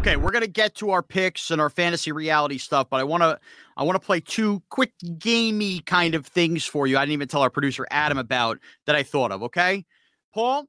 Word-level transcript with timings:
Okay, 0.00 0.16
we're 0.16 0.30
gonna 0.30 0.46
get 0.46 0.74
to 0.76 0.92
our 0.92 1.02
picks 1.02 1.50
and 1.50 1.60
our 1.60 1.68
fantasy 1.68 2.10
reality 2.10 2.56
stuff, 2.56 2.88
but 2.88 3.00
I 3.00 3.04
wanna 3.04 3.38
I 3.76 3.82
wanna 3.82 4.00
play 4.00 4.18
two 4.18 4.62
quick 4.70 4.94
gamey 5.18 5.80
kind 5.80 6.14
of 6.14 6.26
things 6.26 6.64
for 6.64 6.86
you. 6.86 6.96
I 6.96 7.02
didn't 7.02 7.12
even 7.12 7.28
tell 7.28 7.42
our 7.42 7.50
producer 7.50 7.86
Adam 7.90 8.16
about 8.16 8.58
that 8.86 8.96
I 8.96 9.02
thought 9.02 9.30
of. 9.30 9.42
Okay, 9.42 9.84
Paul. 10.32 10.66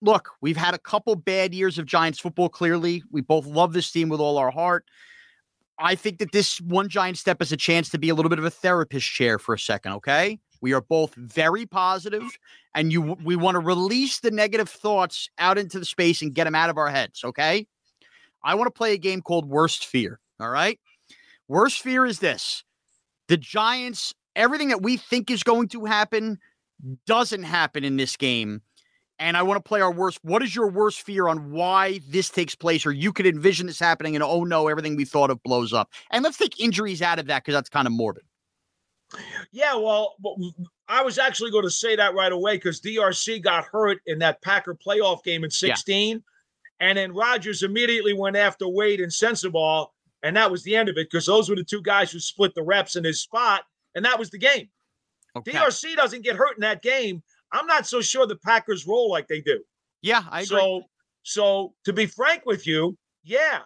Look, 0.00 0.30
we've 0.40 0.56
had 0.56 0.72
a 0.72 0.78
couple 0.78 1.14
bad 1.16 1.52
years 1.52 1.76
of 1.76 1.84
Giants 1.84 2.18
football. 2.18 2.48
Clearly, 2.48 3.02
we 3.10 3.20
both 3.20 3.44
love 3.44 3.74
this 3.74 3.92
team 3.92 4.08
with 4.08 4.20
all 4.20 4.38
our 4.38 4.50
heart. 4.50 4.86
I 5.78 5.94
think 5.94 6.18
that 6.20 6.32
this 6.32 6.58
one 6.62 6.88
giant 6.88 7.18
step 7.18 7.42
is 7.42 7.52
a 7.52 7.58
chance 7.58 7.90
to 7.90 7.98
be 7.98 8.08
a 8.08 8.14
little 8.14 8.30
bit 8.30 8.38
of 8.38 8.46
a 8.46 8.50
therapist 8.50 9.06
chair 9.06 9.38
for 9.38 9.54
a 9.54 9.58
second. 9.58 9.92
Okay, 9.92 10.40
we 10.62 10.72
are 10.72 10.80
both 10.80 11.14
very 11.16 11.66
positive, 11.66 12.38
and 12.74 12.90
you 12.90 13.02
we 13.22 13.36
want 13.36 13.56
to 13.56 13.60
release 13.60 14.20
the 14.20 14.30
negative 14.30 14.70
thoughts 14.70 15.28
out 15.36 15.58
into 15.58 15.78
the 15.78 15.84
space 15.84 16.22
and 16.22 16.34
get 16.34 16.44
them 16.44 16.54
out 16.54 16.70
of 16.70 16.78
our 16.78 16.88
heads. 16.88 17.22
Okay. 17.22 17.66
I 18.44 18.54
want 18.54 18.66
to 18.66 18.76
play 18.76 18.92
a 18.92 18.98
game 18.98 19.22
called 19.22 19.48
Worst 19.48 19.86
Fear. 19.86 20.18
All 20.40 20.50
right. 20.50 20.78
Worst 21.48 21.82
fear 21.82 22.06
is 22.06 22.18
this 22.18 22.64
the 23.28 23.36
Giants, 23.36 24.14
everything 24.36 24.68
that 24.68 24.82
we 24.82 24.96
think 24.96 25.30
is 25.30 25.42
going 25.42 25.68
to 25.68 25.84
happen 25.84 26.38
doesn't 27.06 27.44
happen 27.44 27.84
in 27.84 27.96
this 27.96 28.16
game. 28.16 28.62
And 29.18 29.36
I 29.36 29.42
want 29.42 29.62
to 29.62 29.68
play 29.68 29.80
our 29.80 29.92
worst. 29.92 30.18
What 30.22 30.42
is 30.42 30.56
your 30.56 30.68
worst 30.68 31.02
fear 31.02 31.28
on 31.28 31.52
why 31.52 32.00
this 32.08 32.28
takes 32.28 32.56
place, 32.56 32.84
or 32.84 32.90
you 32.90 33.12
could 33.12 33.26
envision 33.26 33.68
this 33.68 33.78
happening 33.78 34.16
and 34.16 34.24
oh 34.24 34.42
no, 34.42 34.66
everything 34.66 34.96
we 34.96 35.04
thought 35.04 35.30
of 35.30 35.40
blows 35.44 35.72
up? 35.72 35.90
And 36.10 36.24
let's 36.24 36.38
take 36.38 36.58
injuries 36.58 37.02
out 37.02 37.20
of 37.20 37.26
that 37.26 37.44
because 37.44 37.54
that's 37.54 37.68
kind 37.68 37.86
of 37.86 37.92
morbid. 37.92 38.24
Yeah, 39.52 39.76
well, 39.76 40.16
I 40.88 41.02
was 41.02 41.18
actually 41.18 41.50
going 41.50 41.64
to 41.64 41.70
say 41.70 41.94
that 41.96 42.14
right 42.14 42.32
away 42.32 42.56
because 42.56 42.80
DRC 42.80 43.42
got 43.42 43.64
hurt 43.64 43.98
in 44.06 44.18
that 44.20 44.42
Packer 44.42 44.74
playoff 44.74 45.22
game 45.22 45.44
in 45.44 45.50
16. 45.50 46.22
And 46.82 46.98
then 46.98 47.14
Rodgers 47.14 47.62
immediately 47.62 48.12
went 48.12 48.36
after 48.36 48.66
Wade 48.66 49.00
and 49.00 49.10
Sensabaugh, 49.10 49.86
and 50.24 50.36
that 50.36 50.50
was 50.50 50.64
the 50.64 50.74
end 50.74 50.88
of 50.88 50.96
it 50.96 51.08
because 51.08 51.26
those 51.26 51.48
were 51.48 51.54
the 51.54 51.62
two 51.62 51.80
guys 51.80 52.10
who 52.10 52.18
split 52.18 52.56
the 52.56 52.62
reps 52.64 52.96
in 52.96 53.04
his 53.04 53.20
spot, 53.20 53.62
and 53.94 54.04
that 54.04 54.18
was 54.18 54.30
the 54.30 54.38
game. 54.38 54.68
Okay. 55.36 55.52
DRC 55.52 55.94
doesn't 55.94 56.24
get 56.24 56.34
hurt 56.34 56.56
in 56.56 56.62
that 56.62 56.82
game. 56.82 57.22
I'm 57.52 57.68
not 57.68 57.86
so 57.86 58.00
sure 58.00 58.26
the 58.26 58.36
Packers 58.44 58.84
roll 58.84 59.08
like 59.08 59.28
they 59.28 59.40
do. 59.40 59.62
Yeah, 60.02 60.24
I 60.28 60.40
agree. 60.40 60.58
So, 60.58 60.82
so 61.22 61.74
to 61.84 61.92
be 61.92 62.06
frank 62.06 62.46
with 62.46 62.66
you, 62.66 62.98
yeah, 63.22 63.60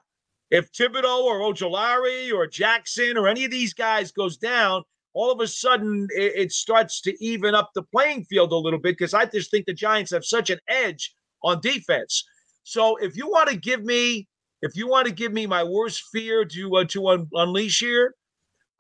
if 0.51 0.71
Thibodeaux 0.73 1.25
or 1.25 1.41
Ojulari 1.41 2.35
or 2.35 2.47
Jackson 2.47 3.17
or 3.17 3.29
any 3.29 3.47
of 3.47 3.51
these 3.51 3.73
guys 3.73 4.13
goes 4.13 4.37
down, 4.37 4.83
all 5.15 5.33
of 5.33 5.41
a 5.41 5.47
sudden 5.47 6.07
it, 6.15 6.33
it 6.37 6.53
starts 6.53 7.01
to 7.01 7.25
even 7.25 7.55
up 7.55 7.71
the 7.75 7.83
playing 7.83 8.25
field 8.25 8.53
a 8.53 8.57
little 8.57 8.79
bit 8.79 8.99
because 8.99 9.15
I 9.15 9.25
just 9.25 9.51
think 9.51 9.65
the 9.65 9.73
Giants 9.73 10.13
have 10.13 10.25
such 10.27 10.51
an 10.51 10.59
edge 10.69 11.15
on 11.43 11.63
defense. 11.63 12.23
So 12.69 12.97
if 12.97 13.17
you 13.17 13.29
want 13.29 13.49
to 13.49 13.57
give 13.57 13.85
me, 13.85 14.27
if 14.61 14.77
you 14.77 14.89
want 14.89 15.07
to 15.07 15.15
give 15.15 15.33
me 15.33 15.47
my 15.47 15.63
worst 15.63 16.03
fear 16.13 16.45
to 16.45 16.77
uh, 16.79 16.85
to 16.87 17.07
un- 17.07 17.29
unleash 17.33 17.79
here, 17.79 18.17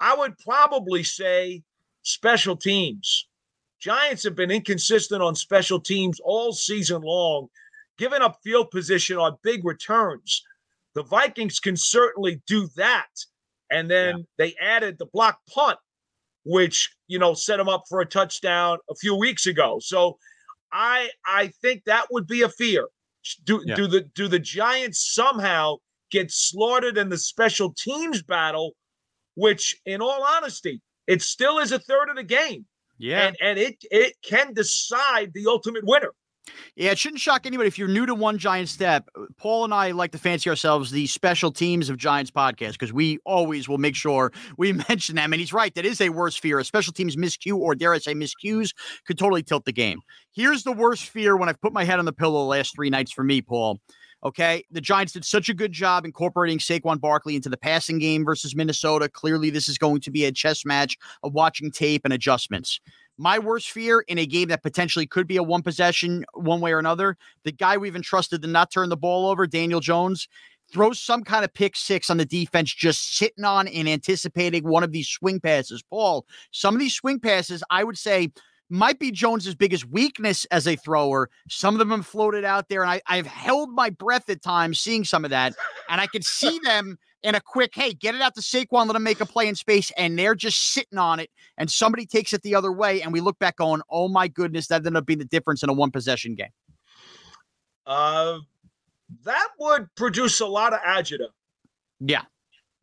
I 0.00 0.16
would 0.16 0.36
probably 0.38 1.04
say 1.04 1.62
special 2.02 2.56
teams. 2.56 3.28
Giants 3.78 4.24
have 4.24 4.34
been 4.34 4.50
inconsistent 4.50 5.22
on 5.22 5.36
special 5.36 5.78
teams 5.78 6.18
all 6.24 6.52
season 6.52 7.02
long, 7.02 7.46
giving 7.96 8.22
up 8.22 8.40
field 8.42 8.72
position 8.72 9.18
on 9.18 9.36
big 9.44 9.64
returns. 9.64 10.42
The 10.96 11.04
Vikings 11.04 11.60
can 11.60 11.76
certainly 11.76 12.42
do 12.48 12.68
that. 12.76 13.06
And 13.70 13.88
then 13.88 14.26
they 14.36 14.56
added 14.60 14.98
the 14.98 15.06
block 15.06 15.38
punt, 15.48 15.78
which, 16.44 16.92
you 17.06 17.20
know, 17.20 17.34
set 17.34 17.58
them 17.58 17.68
up 17.68 17.84
for 17.88 18.00
a 18.00 18.06
touchdown 18.06 18.78
a 18.90 18.96
few 18.96 19.14
weeks 19.14 19.46
ago. 19.46 19.78
So 19.80 20.18
I 20.72 21.10
I 21.24 21.52
think 21.62 21.84
that 21.84 22.08
would 22.10 22.26
be 22.26 22.42
a 22.42 22.48
fear. 22.48 22.88
Do 23.44 23.62
Yeah. 23.66 23.74
do 23.74 23.86
the 23.86 24.02
do 24.02 24.28
the 24.28 24.38
Giants 24.38 25.14
somehow 25.14 25.76
get 26.10 26.30
slaughtered 26.30 26.96
in 26.98 27.08
the 27.08 27.18
special 27.18 27.74
teams 27.74 28.22
battle, 28.22 28.74
which 29.34 29.76
in 29.84 30.00
all 30.00 30.22
honesty, 30.22 30.80
it 31.06 31.22
still 31.22 31.58
is 31.58 31.72
a 31.72 31.78
third 31.78 32.08
of 32.08 32.16
the 32.16 32.22
game 32.22 32.66
yeah. 32.98 33.26
and 33.26 33.36
and 33.40 33.58
it 33.58 33.76
it 33.90 34.14
can 34.22 34.52
decide 34.54 35.32
the 35.34 35.46
ultimate 35.46 35.84
winner. 35.84 36.12
Yeah, 36.76 36.90
it 36.90 36.98
shouldn't 36.98 37.20
shock 37.20 37.46
anybody 37.46 37.68
if 37.68 37.78
you're 37.78 37.88
new 37.88 38.06
to 38.06 38.14
One 38.14 38.38
Giant 38.38 38.68
Step. 38.68 39.08
Uh, 39.16 39.24
Paul 39.38 39.64
and 39.64 39.74
I 39.74 39.90
like 39.90 40.12
to 40.12 40.18
fancy 40.18 40.50
ourselves 40.50 40.90
the 40.90 41.06
special 41.06 41.50
teams 41.50 41.88
of 41.88 41.96
Giants 41.96 42.30
podcast 42.30 42.72
because 42.72 42.92
we 42.92 43.18
always 43.24 43.68
will 43.68 43.78
make 43.78 43.94
sure 43.94 44.32
we 44.56 44.72
mention 44.88 45.16
them. 45.16 45.32
And 45.32 45.40
he's 45.40 45.52
right, 45.52 45.74
that 45.74 45.84
is 45.86 46.00
a 46.00 46.10
worst 46.10 46.40
fear. 46.40 46.58
A 46.58 46.64
special 46.64 46.92
teams 46.92 47.16
miscue, 47.16 47.56
or 47.56 47.74
dare 47.74 47.94
I 47.94 47.98
say 47.98 48.14
miscues, 48.14 48.74
could 49.06 49.18
totally 49.18 49.42
tilt 49.42 49.64
the 49.64 49.72
game. 49.72 50.00
Here's 50.32 50.62
the 50.62 50.72
worst 50.72 51.04
fear 51.04 51.36
when 51.36 51.48
I've 51.48 51.60
put 51.60 51.72
my 51.72 51.84
head 51.84 51.98
on 51.98 52.04
the 52.04 52.12
pillow 52.12 52.40
the 52.40 52.48
last 52.48 52.74
three 52.74 52.90
nights 52.90 53.12
for 53.12 53.24
me, 53.24 53.42
Paul. 53.42 53.80
Okay, 54.24 54.64
the 54.70 54.80
Giants 54.80 55.12
did 55.12 55.24
such 55.24 55.48
a 55.48 55.54
good 55.54 55.72
job 55.72 56.04
incorporating 56.04 56.58
Saquon 56.58 57.00
Barkley 57.00 57.36
into 57.36 57.48
the 57.48 57.56
passing 57.56 57.98
game 57.98 58.24
versus 58.24 58.56
Minnesota. 58.56 59.08
Clearly, 59.08 59.50
this 59.50 59.68
is 59.68 59.78
going 59.78 60.00
to 60.00 60.10
be 60.10 60.24
a 60.24 60.32
chess 60.32 60.64
match 60.64 60.96
of 61.22 61.34
watching 61.34 61.70
tape 61.70 62.02
and 62.04 62.12
adjustments. 62.12 62.80
My 63.18 63.38
worst 63.38 63.70
fear 63.70 64.00
in 64.00 64.18
a 64.18 64.26
game 64.26 64.48
that 64.48 64.62
potentially 64.62 65.06
could 65.06 65.26
be 65.26 65.36
a 65.36 65.42
one 65.42 65.62
possession, 65.62 66.24
one 66.34 66.60
way 66.60 66.72
or 66.72 66.78
another, 66.78 67.16
the 67.44 67.52
guy 67.52 67.76
we've 67.76 67.96
entrusted 67.96 68.42
to 68.42 68.48
not 68.48 68.70
turn 68.70 68.88
the 68.88 68.96
ball 68.96 69.28
over, 69.28 69.46
Daniel 69.46 69.80
Jones, 69.80 70.28
throws 70.72 71.00
some 71.00 71.22
kind 71.22 71.44
of 71.44 71.54
pick 71.54 71.76
six 71.76 72.10
on 72.10 72.16
the 72.16 72.24
defense, 72.24 72.74
just 72.74 73.16
sitting 73.16 73.44
on 73.44 73.68
and 73.68 73.88
anticipating 73.88 74.64
one 74.64 74.82
of 74.82 74.92
these 74.92 75.08
swing 75.08 75.40
passes. 75.40 75.82
Paul, 75.82 76.26
some 76.50 76.74
of 76.74 76.80
these 76.80 76.94
swing 76.94 77.20
passes, 77.20 77.62
I 77.70 77.84
would 77.84 77.98
say, 77.98 78.30
might 78.68 78.98
be 78.98 79.10
Jones's 79.12 79.54
biggest 79.54 79.86
weakness 79.86 80.44
as 80.46 80.66
a 80.66 80.76
thrower. 80.76 81.30
Some 81.48 81.74
of 81.74 81.78
them 81.78 81.90
have 81.90 82.06
floated 82.06 82.44
out 82.44 82.68
there, 82.68 82.82
and 82.82 82.90
I, 82.90 83.00
I've 83.06 83.26
held 83.26 83.70
my 83.70 83.90
breath 83.90 84.28
at 84.28 84.42
times 84.42 84.80
seeing 84.80 85.04
some 85.04 85.24
of 85.24 85.30
that, 85.30 85.54
and 85.88 86.00
I 86.00 86.06
could 86.06 86.24
see 86.24 86.58
them 86.64 86.98
in 87.26 87.34
a 87.34 87.40
quick, 87.40 87.72
hey, 87.74 87.92
get 87.92 88.14
it 88.14 88.22
out 88.22 88.36
to 88.36 88.40
Saquon, 88.40 88.86
let 88.86 88.94
him 88.94 89.02
make 89.02 89.20
a 89.20 89.26
play 89.26 89.48
in 89.48 89.56
space, 89.56 89.90
and 89.98 90.16
they're 90.16 90.36
just 90.36 90.72
sitting 90.72 90.96
on 90.96 91.18
it, 91.18 91.28
and 91.58 91.68
somebody 91.68 92.06
takes 92.06 92.32
it 92.32 92.40
the 92.42 92.54
other 92.54 92.70
way, 92.70 93.02
and 93.02 93.12
we 93.12 93.20
look 93.20 93.36
back 93.40 93.56
going, 93.56 93.82
oh 93.90 94.06
my 94.08 94.28
goodness, 94.28 94.68
that 94.68 94.76
ended 94.76 94.96
up 94.96 95.06
being 95.06 95.18
the 95.18 95.24
difference 95.24 95.64
in 95.64 95.68
a 95.68 95.72
one 95.72 95.90
possession 95.90 96.36
game. 96.36 96.50
Uh, 97.84 98.38
that 99.24 99.48
would 99.58 99.92
produce 99.96 100.38
a 100.38 100.46
lot 100.46 100.72
of 100.72 100.78
agita. 100.80 101.26
Yeah. 101.98 102.22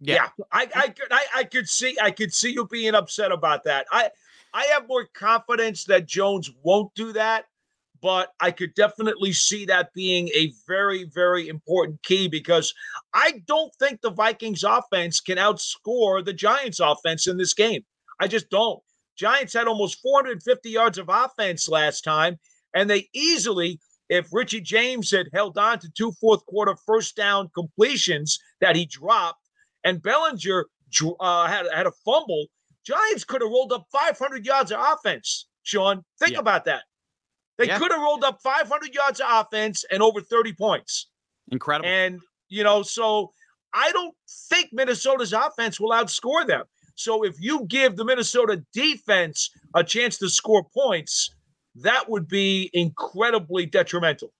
Yeah, 0.05 0.27
I, 0.51 0.67
I 0.75 0.87
could 0.89 1.07
I, 1.11 1.23
I 1.33 1.43
could 1.45 1.69
see 1.69 1.95
I 2.01 2.11
could 2.11 2.33
see 2.33 2.51
you 2.51 2.67
being 2.67 2.93
upset 2.93 3.31
about 3.31 3.63
that. 3.63 3.85
I 3.89 4.09
I 4.53 4.65
have 4.73 4.85
more 4.85 5.07
confidence 5.13 5.85
that 5.85 6.05
Jones 6.07 6.51
won't 6.61 6.93
do 6.93 7.13
that, 7.13 7.45
but 8.03 8.31
I 8.41 8.51
could 8.51 8.75
definitely 8.75 9.31
see 9.31 9.65
that 9.65 9.93
being 9.95 10.27
a 10.35 10.51
very 10.67 11.05
very 11.05 11.47
important 11.47 12.03
key 12.03 12.27
because 12.27 12.73
I 13.13 13.41
don't 13.47 13.73
think 13.79 14.01
the 14.01 14.11
Vikings 14.11 14.63
offense 14.63 15.21
can 15.21 15.37
outscore 15.37 16.23
the 16.23 16.33
Giants 16.33 16.79
offense 16.81 17.25
in 17.25 17.37
this 17.37 17.53
game. 17.53 17.81
I 18.19 18.27
just 18.27 18.49
don't. 18.49 18.79
Giants 19.17 19.53
had 19.53 19.67
almost 19.67 20.01
450 20.01 20.69
yards 20.69 20.97
of 20.97 21.07
offense 21.09 21.69
last 21.69 22.01
time, 22.03 22.37
and 22.75 22.89
they 22.89 23.07
easily 23.13 23.79
if 24.09 24.27
Richie 24.33 24.61
James 24.61 25.09
had 25.09 25.29
held 25.33 25.57
on 25.57 25.79
to 25.79 25.89
two 25.97 26.11
fourth 26.19 26.45
quarter 26.45 26.75
first 26.85 27.15
down 27.15 27.49
completions 27.55 28.37
that 28.59 28.75
he 28.75 28.85
dropped, 28.85 29.39
and 29.85 30.03
Bellinger 30.03 30.65
uh, 31.21 31.47
had 31.47 31.65
had 31.73 31.87
a 31.87 31.91
fumble, 32.03 32.47
Giants 32.85 33.23
could 33.23 33.41
have 33.41 33.49
rolled 33.49 33.71
up 33.71 33.87
500 33.91 34.45
yards 34.45 34.71
of 34.71 34.79
offense. 34.81 35.47
Sean, 35.63 36.03
think 36.19 36.33
Yeah. 36.33 36.39
about 36.39 36.65
that. 36.65 36.83
They 37.57 37.67
Yeah. 37.67 37.77
could 37.79 37.91
have 37.91 38.01
rolled 38.01 38.23
up 38.23 38.41
500 38.41 38.93
yards 38.93 39.19
of 39.19 39.27
offense 39.29 39.83
and 39.91 40.01
over 40.01 40.21
30 40.21 40.53
points. 40.53 41.07
Incredible. 41.51 41.87
And, 41.89 42.19
you 42.49 42.63
know, 42.63 42.81
so 42.83 43.33
I 43.73 43.91
don't 43.91 44.15
think 44.49 44.69
Minnesota's 44.71 45.33
offense 45.33 45.79
will 45.79 45.91
outscore 45.91 46.45
them. 46.47 46.65
So 46.95 47.23
if 47.23 47.35
you 47.39 47.65
give 47.65 47.95
the 47.95 48.05
Minnesota 48.05 48.63
defense 48.73 49.49
a 49.75 49.83
chance 49.83 50.17
to 50.19 50.29
score 50.29 50.63
points, 50.63 51.33
that 51.75 52.07
would 52.09 52.27
be 52.27 52.69
incredibly 52.73 53.65
detrimental. 53.65 54.31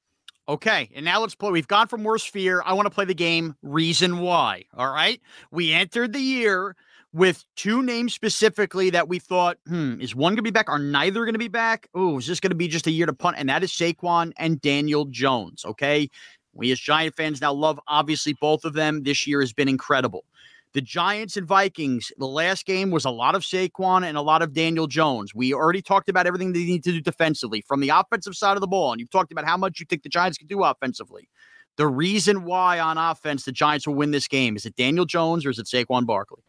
Okay, 0.48 0.90
and 0.94 1.06
now 1.06 1.22
let's 1.22 1.36
play. 1.36 1.52
We've 1.52 1.68
gone 1.68 1.88
from 1.88 2.04
worst 2.04 2.30
fear. 2.30 2.62
I 2.66 2.74
want 2.74 2.86
to 2.86 2.90
play 2.90 3.06
the 3.06 3.14
game. 3.16 3.56
Reason 3.64 4.20
why. 4.20 4.66
All 4.76 4.92
right. 4.92 5.22
We 5.52 5.72
entered 5.72 6.14
the 6.14 6.20
year 6.20 6.76
with 7.14 7.46
two 7.56 7.84
names 7.84 8.14
specifically 8.14 8.90
that 8.90 9.08
we 9.08 9.20
thought, 9.20 9.58
hmm, 9.68 10.02
is 10.02 10.16
one 10.16 10.32
going 10.32 10.38
to 10.38 10.42
be 10.42 10.52
back? 10.52 10.70
Are 10.70 10.80
neither 10.80 11.22
going 11.26 11.34
to 11.34 11.40
be 11.40 11.48
back? 11.48 11.88
Oh, 11.94 12.18
is 12.18 12.28
this 12.28 12.40
going 12.40 12.52
to 12.52 12.56
be 12.56 12.68
just 12.68 12.88
a 12.88 12.92
year 12.92 13.06
to 13.06 13.14
punt? 13.14 13.38
And 13.40 13.48
that 13.50 13.64
is 13.64 13.72
Saquon 13.72 14.34
and 14.38 14.60
Daniel 14.60 15.06
Jones. 15.06 15.64
Okay. 15.64 16.10
We 16.54 16.72
as 16.72 16.80
Giant 16.80 17.16
fans 17.16 17.42
now 17.42 17.54
love 17.54 17.80
obviously 17.88 18.36
both 18.42 18.66
of 18.66 18.74
them. 18.74 19.04
This 19.04 19.26
year 19.28 19.42
has 19.42 19.54
been 19.54 19.70
incredible. 19.70 20.26
The 20.74 20.82
Giants 20.82 21.38
and 21.38 21.48
Vikings, 21.48 22.12
the 22.18 22.28
last 22.28 22.66
game 22.66 22.90
was 22.90 23.06
a 23.06 23.12
lot 23.12 23.36
of 23.36 23.44
Saquon 23.44 24.04
and 24.04 24.18
a 24.18 24.22
lot 24.22 24.42
of 24.42 24.54
Daniel 24.54 24.88
Jones. 24.88 25.36
We 25.36 25.54
already 25.54 25.84
talked 25.84 26.10
about 26.10 26.26
everything 26.26 26.52
they 26.52 26.64
need 26.64 26.84
to 26.86 26.92
do 26.92 27.02
defensively 27.02 27.62
from 27.62 27.80
the 27.80 27.90
offensive 27.90 28.36
side 28.36 28.58
of 28.58 28.62
the 28.62 28.68
ball. 28.68 28.92
And 28.92 29.00
you've 29.00 29.12
talked 29.12 29.32
about 29.32 29.46
how 29.46 29.56
much 29.56 29.80
you 29.80 29.86
think 29.86 30.02
the 30.02 30.10
Giants 30.10 30.40
can 30.40 30.48
do 30.48 30.64
offensively. 30.64 31.30
The 31.78 31.88
reason 31.88 32.44
why 32.44 32.80
on 32.80 32.98
offense 32.98 33.46
the 33.46 33.52
Giants 33.52 33.86
will 33.86 33.96
win 33.96 34.12
this 34.12 34.28
game 34.28 34.56
is 34.56 34.66
it 34.66 34.76
Daniel 34.76 35.06
Jones 35.06 35.46
or 35.46 35.52
is 35.52 35.60
it 35.60 35.68
Saquon 35.68 36.08
Barkley? 36.08 36.44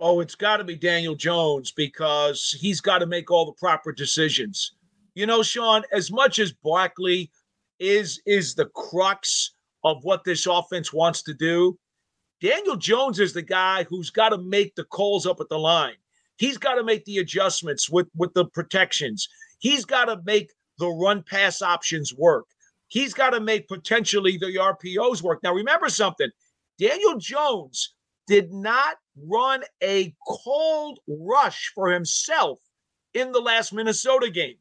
Oh, 0.00 0.20
it's 0.20 0.36
got 0.36 0.58
to 0.58 0.64
be 0.64 0.76
Daniel 0.76 1.16
Jones 1.16 1.72
because 1.72 2.56
he's 2.58 2.80
got 2.80 2.98
to 2.98 3.06
make 3.06 3.30
all 3.30 3.46
the 3.46 3.52
proper 3.52 3.92
decisions. 3.92 4.72
You 5.14 5.26
know, 5.26 5.42
Sean, 5.42 5.82
as 5.92 6.12
much 6.12 6.38
as 6.38 6.52
Barkley 6.52 7.30
is 7.80 8.20
is 8.24 8.54
the 8.54 8.66
crux 8.66 9.52
of 9.84 10.04
what 10.04 10.24
this 10.24 10.46
offense 10.46 10.92
wants 10.92 11.22
to 11.22 11.34
do, 11.34 11.76
Daniel 12.40 12.76
Jones 12.76 13.18
is 13.18 13.32
the 13.32 13.42
guy 13.42 13.84
who's 13.84 14.10
got 14.10 14.28
to 14.28 14.38
make 14.38 14.74
the 14.76 14.84
calls 14.84 15.26
up 15.26 15.40
at 15.40 15.48
the 15.48 15.58
line. 15.58 15.96
He's 16.36 16.58
got 16.58 16.74
to 16.74 16.84
make 16.84 17.04
the 17.04 17.18
adjustments 17.18 17.90
with 17.90 18.06
with 18.14 18.32
the 18.34 18.44
protections. 18.44 19.28
He's 19.58 19.84
got 19.84 20.04
to 20.04 20.20
make 20.24 20.52
the 20.78 20.88
run 20.88 21.24
pass 21.24 21.60
options 21.60 22.14
work. 22.14 22.46
He's 22.86 23.12
got 23.12 23.30
to 23.30 23.40
make 23.40 23.66
potentially 23.66 24.36
the 24.36 24.56
RPOs 24.56 25.22
work. 25.22 25.42
Now 25.42 25.52
remember 25.52 25.88
something. 25.88 26.30
Daniel 26.78 27.18
Jones 27.18 27.94
did 28.28 28.52
not 28.52 28.96
run 29.26 29.62
a 29.82 30.14
cold 30.26 31.00
rush 31.08 31.72
for 31.74 31.90
himself 31.90 32.58
in 33.14 33.32
the 33.32 33.40
last 33.40 33.72
Minnesota 33.72 34.30
game. 34.30 34.56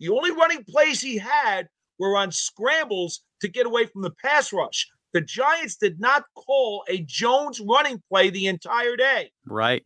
The 0.00 0.08
only 0.08 0.32
running 0.32 0.64
plays 0.64 1.00
he 1.00 1.18
had 1.18 1.68
were 1.98 2.16
on 2.16 2.32
scrambles 2.32 3.22
to 3.40 3.48
get 3.48 3.66
away 3.66 3.86
from 3.86 4.02
the 4.02 4.10
pass 4.22 4.52
rush. 4.52 4.88
The 5.12 5.20
Giants 5.20 5.76
did 5.76 6.00
not 6.00 6.24
call 6.34 6.84
a 6.88 7.02
Jones 7.02 7.60
running 7.60 8.02
play 8.08 8.30
the 8.30 8.46
entire 8.46 8.96
day. 8.96 9.30
Right. 9.46 9.84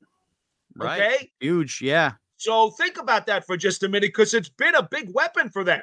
Right. 0.77 1.01
Okay. 1.01 1.31
Huge. 1.41 1.81
Yeah. 1.83 2.13
So 2.37 2.71
think 2.71 2.99
about 2.99 3.27
that 3.27 3.47
for 3.47 3.57
just 3.57 3.83
a 3.83 3.89
minute 3.89 4.09
because 4.09 4.35
it's 4.35 4.49
been 4.49 4.75
a 4.75 4.87
big 4.89 5.11
weapon 5.13 5.51
for 5.51 5.65
them. 5.65 5.83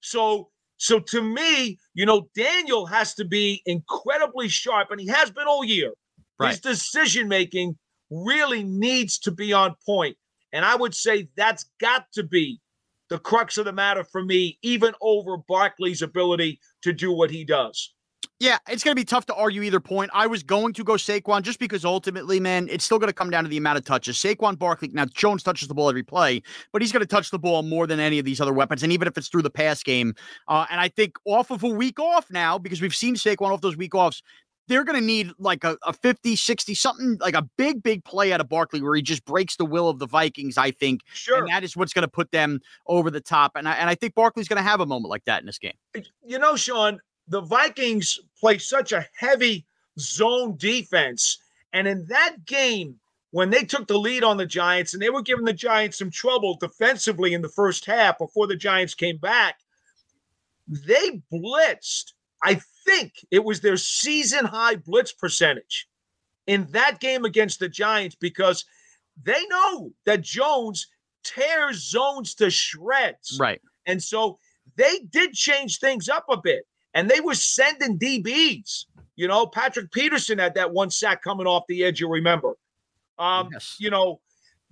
So, 0.00 0.50
so 0.76 0.98
to 0.98 1.22
me, 1.22 1.78
you 1.94 2.04
know, 2.04 2.28
Daniel 2.34 2.86
has 2.86 3.14
to 3.14 3.24
be 3.24 3.62
incredibly 3.66 4.48
sharp, 4.48 4.90
and 4.90 5.00
he 5.00 5.06
has 5.06 5.30
been 5.30 5.46
all 5.46 5.64
year. 5.64 5.92
Right. 6.40 6.50
His 6.50 6.60
decision 6.60 7.28
making 7.28 7.76
really 8.10 8.64
needs 8.64 9.18
to 9.20 9.30
be 9.30 9.52
on 9.52 9.74
point. 9.86 10.16
And 10.52 10.64
I 10.64 10.74
would 10.74 10.94
say 10.94 11.28
that's 11.36 11.66
got 11.80 12.06
to 12.14 12.22
be 12.22 12.60
the 13.08 13.18
crux 13.18 13.58
of 13.58 13.66
the 13.66 13.72
matter 13.72 14.04
for 14.04 14.24
me, 14.24 14.58
even 14.62 14.94
over 15.00 15.36
Barkley's 15.36 16.00
ability 16.00 16.60
to 16.82 16.92
do 16.92 17.12
what 17.12 17.30
he 17.30 17.44
does. 17.44 17.92
Yeah, 18.38 18.56
it's 18.70 18.82
going 18.82 18.92
to 18.92 18.98
be 18.98 19.04
tough 19.04 19.26
to 19.26 19.34
argue 19.34 19.62
either 19.62 19.80
point. 19.80 20.10
I 20.14 20.26
was 20.26 20.42
going 20.42 20.72
to 20.72 20.82
go 20.82 20.94
Saquon 20.94 21.42
just 21.42 21.58
because 21.58 21.84
ultimately, 21.84 22.40
man, 22.40 22.68
it's 22.70 22.86
still 22.86 22.98
going 22.98 23.10
to 23.10 23.14
come 23.14 23.28
down 23.28 23.44
to 23.44 23.50
the 23.50 23.58
amount 23.58 23.76
of 23.76 23.84
touches. 23.84 24.16
Saquon 24.16 24.58
Barkley, 24.58 24.88
now 24.94 25.04
Jones 25.04 25.42
touches 25.42 25.68
the 25.68 25.74
ball 25.74 25.90
every 25.90 26.02
play, 26.02 26.42
but 26.72 26.80
he's 26.80 26.90
going 26.90 27.02
to 27.02 27.06
touch 27.06 27.30
the 27.30 27.38
ball 27.38 27.62
more 27.62 27.86
than 27.86 28.00
any 28.00 28.18
of 28.18 28.24
these 28.24 28.40
other 28.40 28.54
weapons. 28.54 28.82
And 28.82 28.92
even 28.92 29.06
if 29.06 29.18
it's 29.18 29.28
through 29.28 29.42
the 29.42 29.50
pass 29.50 29.82
game, 29.82 30.14
uh, 30.48 30.64
and 30.70 30.80
I 30.80 30.88
think 30.88 31.16
off 31.26 31.50
of 31.50 31.62
a 31.62 31.68
week 31.68 32.00
off 32.00 32.30
now, 32.30 32.56
because 32.56 32.80
we've 32.80 32.94
seen 32.94 33.14
Saquon 33.14 33.52
off 33.52 33.60
those 33.60 33.76
week 33.76 33.94
offs, 33.94 34.22
they're 34.70 34.84
going 34.84 34.98
to 34.98 35.04
need 35.04 35.32
like 35.40 35.64
a, 35.64 35.76
a 35.84 35.92
50, 35.92 36.36
60, 36.36 36.74
something 36.76 37.18
like 37.20 37.34
a 37.34 37.42
big, 37.56 37.82
big 37.82 38.04
play 38.04 38.32
out 38.32 38.40
of 38.40 38.48
Barkley 38.48 38.80
where 38.80 38.94
he 38.94 39.02
just 39.02 39.24
breaks 39.24 39.56
the 39.56 39.64
will 39.64 39.88
of 39.88 39.98
the 39.98 40.06
Vikings, 40.06 40.56
I 40.56 40.70
think. 40.70 41.00
Sure. 41.12 41.38
And 41.38 41.48
that 41.48 41.64
is 41.64 41.76
what's 41.76 41.92
going 41.92 42.04
to 42.04 42.08
put 42.08 42.30
them 42.30 42.60
over 42.86 43.10
the 43.10 43.20
top. 43.20 43.56
And 43.56 43.68
I, 43.68 43.72
and 43.72 43.90
I 43.90 43.96
think 43.96 44.14
Barkley's 44.14 44.46
going 44.46 44.58
to 44.58 44.62
have 44.62 44.78
a 44.78 44.86
moment 44.86 45.10
like 45.10 45.24
that 45.24 45.40
in 45.40 45.46
this 45.46 45.58
game. 45.58 45.74
you 46.24 46.38
know, 46.38 46.54
Sean, 46.54 47.00
the 47.26 47.40
Vikings 47.40 48.20
play 48.38 48.58
such 48.58 48.92
a 48.92 49.04
heavy 49.18 49.66
zone 49.98 50.56
defense. 50.56 51.38
And 51.72 51.88
in 51.88 52.06
that 52.06 52.44
game, 52.46 52.94
when 53.32 53.50
they 53.50 53.64
took 53.64 53.88
the 53.88 53.98
lead 53.98 54.22
on 54.22 54.36
the 54.36 54.46
Giants 54.46 54.94
and 54.94 55.02
they 55.02 55.10
were 55.10 55.22
giving 55.22 55.44
the 55.44 55.52
Giants 55.52 55.98
some 55.98 56.12
trouble 56.12 56.56
defensively 56.60 57.34
in 57.34 57.42
the 57.42 57.48
first 57.48 57.84
half 57.86 58.18
before 58.18 58.46
the 58.46 58.54
Giants 58.54 58.94
came 58.94 59.16
back, 59.16 59.58
they 60.68 61.20
blitzed. 61.32 62.12
I 62.44 62.60
think 62.90 63.12
it 63.30 63.44
was 63.44 63.60
their 63.60 63.76
season 63.76 64.44
high 64.44 64.76
blitz 64.76 65.12
percentage 65.12 65.86
in 66.46 66.66
that 66.72 67.00
game 67.00 67.24
against 67.24 67.60
the 67.60 67.68
Giants 67.68 68.16
because 68.20 68.64
they 69.22 69.46
know 69.48 69.92
that 70.06 70.22
Jones 70.22 70.86
tears 71.22 71.88
zones 71.90 72.34
to 72.36 72.50
shreds. 72.50 73.36
Right. 73.38 73.60
And 73.86 74.02
so 74.02 74.38
they 74.76 75.00
did 75.10 75.32
change 75.34 75.78
things 75.78 76.08
up 76.08 76.24
a 76.28 76.36
bit 76.36 76.64
and 76.94 77.08
they 77.08 77.20
were 77.20 77.34
sending 77.34 77.98
DBs. 77.98 78.86
You 79.16 79.28
know, 79.28 79.46
Patrick 79.46 79.92
Peterson 79.92 80.38
had 80.38 80.54
that 80.54 80.72
one 80.72 80.90
sack 80.90 81.22
coming 81.22 81.46
off 81.46 81.64
the 81.68 81.84
edge, 81.84 82.00
you 82.00 82.08
remember. 82.08 82.54
Um, 83.18 83.50
Yes. 83.52 83.76
you 83.78 83.90
know, 83.90 84.20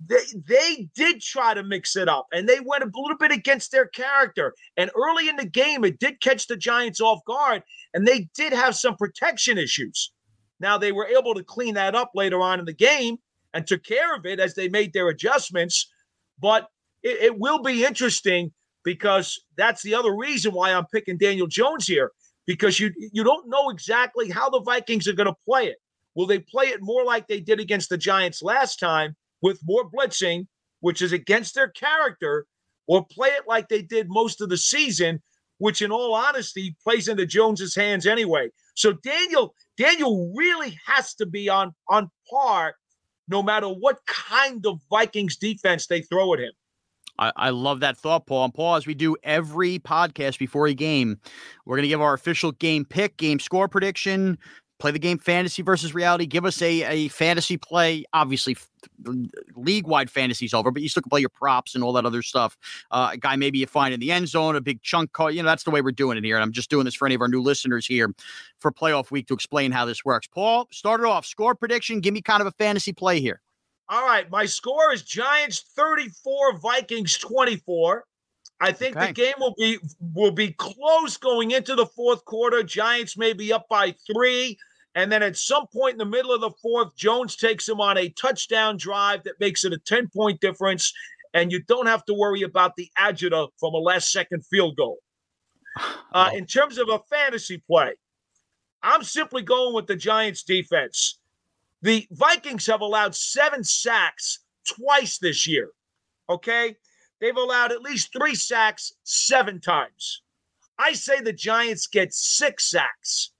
they 0.05 0.23
they 0.47 0.89
did 0.95 1.21
try 1.21 1.53
to 1.53 1.63
mix 1.63 1.95
it 1.95 2.07
up 2.07 2.27
and 2.31 2.47
they 2.47 2.59
went 2.59 2.83
a 2.83 2.91
little 2.93 3.17
bit 3.17 3.31
against 3.31 3.71
their 3.71 3.87
character. 3.87 4.53
And 4.77 4.89
early 4.95 5.27
in 5.27 5.35
the 5.35 5.45
game, 5.45 5.83
it 5.83 5.99
did 5.99 6.21
catch 6.21 6.47
the 6.47 6.55
Giants 6.55 7.01
off 7.01 7.19
guard, 7.25 7.63
and 7.93 8.07
they 8.07 8.29
did 8.35 8.53
have 8.53 8.75
some 8.75 8.95
protection 8.95 9.57
issues. 9.57 10.11
Now 10.59 10.77
they 10.77 10.91
were 10.91 11.07
able 11.07 11.33
to 11.35 11.43
clean 11.43 11.73
that 11.75 11.95
up 11.95 12.11
later 12.15 12.41
on 12.41 12.59
in 12.59 12.65
the 12.65 12.73
game 12.73 13.17
and 13.53 13.65
took 13.65 13.83
care 13.83 14.15
of 14.15 14.25
it 14.25 14.39
as 14.39 14.55
they 14.55 14.69
made 14.69 14.93
their 14.93 15.09
adjustments. 15.09 15.89
But 16.39 16.67
it, 17.03 17.21
it 17.21 17.39
will 17.39 17.61
be 17.61 17.83
interesting 17.85 18.51
because 18.83 19.41
that's 19.57 19.81
the 19.83 19.95
other 19.95 20.15
reason 20.15 20.53
why 20.53 20.73
I'm 20.73 20.85
picking 20.93 21.17
Daniel 21.17 21.47
Jones 21.47 21.87
here 21.87 22.11
because 22.47 22.79
you 22.79 22.91
you 22.97 23.23
don't 23.23 23.49
know 23.49 23.69
exactly 23.69 24.29
how 24.29 24.49
the 24.49 24.61
Vikings 24.61 25.07
are 25.07 25.13
going 25.13 25.27
to 25.27 25.35
play 25.45 25.67
it. 25.67 25.77
Will 26.15 26.25
they 26.25 26.39
play 26.39 26.67
it 26.67 26.81
more 26.81 27.03
like 27.03 27.27
they 27.27 27.41
did 27.41 27.59
against 27.59 27.89
the 27.89 27.97
Giants 27.97 28.41
last 28.41 28.77
time 28.77 29.15
with 29.41 29.59
more 29.63 29.89
blitzing, 29.89 30.47
which 30.81 31.01
is 31.01 31.11
against 31.11 31.55
their 31.55 31.69
character, 31.69 32.45
or 32.87 33.05
play 33.05 33.29
it 33.29 33.43
like 33.47 33.69
they 33.69 33.81
did 33.81 34.07
most 34.09 34.41
of 34.41 34.49
the 34.49 34.57
season, 34.57 35.21
which 35.59 35.81
in 35.81 35.91
all 35.91 36.13
honesty 36.13 36.75
plays 36.83 37.07
into 37.07 37.25
Jones's 37.25 37.75
hands 37.75 38.05
anyway. 38.05 38.49
So 38.75 38.93
Daniel 38.93 39.53
Daniel 39.77 40.33
really 40.35 40.77
has 40.85 41.13
to 41.15 41.25
be 41.25 41.49
on 41.49 41.73
on 41.89 42.09
par 42.29 42.75
no 43.27 43.43
matter 43.43 43.67
what 43.67 43.99
kind 44.07 44.65
of 44.65 44.81
Vikings 44.89 45.37
defense 45.37 45.87
they 45.87 46.01
throw 46.01 46.33
at 46.33 46.39
him. 46.39 46.51
I, 47.19 47.31
I 47.35 47.49
love 47.49 47.81
that 47.81 47.97
thought, 47.97 48.25
Paul. 48.25 48.45
And 48.45 48.53
Paul, 48.53 48.75
as 48.75 48.87
we 48.87 48.95
do 48.95 49.15
every 49.23 49.77
podcast 49.79 50.39
before 50.39 50.67
a 50.67 50.73
game, 50.73 51.19
we're 51.65 51.75
going 51.75 51.83
to 51.83 51.89
give 51.89 52.01
our 52.01 52.13
official 52.13 52.53
game 52.53 52.85
pick, 52.85 53.17
game 53.17 53.39
score 53.39 53.67
prediction, 53.67 54.37
play 54.79 54.91
the 54.91 54.99
game 54.99 55.17
fantasy 55.17 55.61
versus 55.61 55.93
reality. 55.93 56.25
Give 56.25 56.45
us 56.45 56.61
a, 56.61 56.83
a 56.83 57.07
fantasy 57.09 57.57
play. 57.57 58.05
Obviously, 58.13 58.57
league 59.55 59.85
wide 59.85 60.09
fantasy's 60.09 60.53
over, 60.53 60.71
but 60.71 60.81
you 60.81 60.89
still 60.89 61.01
can 61.03 61.09
play 61.09 61.19
your 61.19 61.29
props 61.29 61.75
and 61.75 61.83
all 61.83 61.93
that 61.93 62.05
other 62.05 62.21
stuff. 62.21 62.57
Uh, 62.91 63.09
a 63.13 63.17
guy 63.17 63.35
maybe 63.35 63.59
you 63.59 63.67
find 63.67 63.93
in 63.93 63.99
the 63.99 64.11
end 64.11 64.27
zone, 64.27 64.55
a 64.55 64.61
big 64.61 64.81
chunk 64.81 65.11
call. 65.11 65.29
You 65.29 65.43
know, 65.43 65.49
that's 65.49 65.63
the 65.63 65.71
way 65.71 65.81
we're 65.81 65.91
doing 65.91 66.17
it 66.17 66.23
here. 66.23 66.35
And 66.37 66.43
I'm 66.43 66.51
just 66.51 66.69
doing 66.69 66.85
this 66.85 66.95
for 66.95 67.05
any 67.05 67.15
of 67.15 67.21
our 67.21 67.27
new 67.27 67.41
listeners 67.41 67.85
here 67.85 68.13
for 68.59 68.71
playoff 68.71 69.11
week 69.11 69.27
to 69.27 69.33
explain 69.33 69.71
how 69.71 69.85
this 69.85 70.03
works. 70.05 70.27
Paul, 70.27 70.67
start 70.71 71.01
it 71.01 71.05
off. 71.05 71.25
Score 71.25 71.55
prediction. 71.55 71.99
Give 71.99 72.13
me 72.13 72.21
kind 72.21 72.41
of 72.41 72.47
a 72.47 72.51
fantasy 72.51 72.93
play 72.93 73.19
here. 73.19 73.41
All 73.89 74.05
right, 74.05 74.29
my 74.29 74.45
score 74.45 74.93
is 74.93 75.01
Giants 75.01 75.65
34, 75.75 76.59
Vikings 76.59 77.17
24. 77.17 78.05
I 78.61 78.71
think 78.73 78.95
Okay. 78.97 79.07
the 79.07 79.13
game 79.13 79.33
will 79.39 79.55
be 79.57 79.79
will 80.13 80.31
be 80.31 80.51
close 80.51 81.15
going 81.17 81.51
into 81.51 81.75
the 81.75 81.85
fourth 81.85 82.25
quarter. 82.25 82.61
Giants 82.61 83.17
may 83.17 83.31
be 83.31 83.53
up 83.53 83.67
by 83.69 83.95
three, 84.05 84.57
and 84.95 85.11
then 85.11 85.23
at 85.23 85.37
some 85.37 85.67
point 85.67 85.93
in 85.93 85.97
the 85.97 86.05
middle 86.05 86.33
of 86.33 86.41
the 86.41 86.51
fourth, 86.61 86.95
Jones 86.95 87.35
takes 87.35 87.65
them 87.65 87.79
on 87.79 87.97
a 87.97 88.09
touchdown 88.09 88.77
drive 88.77 89.23
that 89.23 89.39
makes 89.39 89.63
it 89.63 89.73
a 89.73 89.79
10 89.85 90.09
point 90.09 90.41
difference, 90.41 90.91
and 91.33 91.51
you 91.51 91.61
don't 91.63 91.87
have 91.87 92.05
to 92.05 92.13
worry 92.13 92.41
about 92.41 92.75
the 92.75 92.89
agita 92.97 93.49
from 93.59 93.73
a 93.73 93.77
last 93.77 94.11
second 94.11 94.45
field 94.45 94.75
goal. 94.77 94.97
Uh, 96.11 96.31
in 96.33 96.47
terms 96.47 96.79
of 96.79 96.89
a 96.89 96.99
fantasy 97.07 97.61
play, 97.67 97.93
I'm 98.81 99.03
simply 99.03 99.43
going 99.43 99.75
with 99.75 99.85
the 99.85 99.95
Giants 99.95 100.41
defense. 100.41 101.19
The 101.83 102.07
Vikings 102.11 102.65
have 102.65 102.81
allowed 102.81 103.15
seven 103.15 103.63
sacks 103.63 104.39
twice 104.67 105.19
this 105.19 105.45
year. 105.47 105.69
Okay. 106.27 106.75
they've 107.21 107.35
allowed 107.35 107.71
at 107.71 107.81
least 107.81 108.11
three 108.11 108.33
sacks 108.35 108.93
seven 109.03 109.61
times. 109.61 110.23
I 110.79 110.93
say 110.93 111.21
the 111.21 111.31
Giants 111.31 111.87
get 111.87 112.13
six 112.13 112.69
sacks. 112.71 113.31